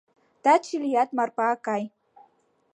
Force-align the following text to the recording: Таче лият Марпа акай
Таче 0.43 0.77
лият 0.83 1.09
Марпа 1.17 1.45
акай 1.55 1.83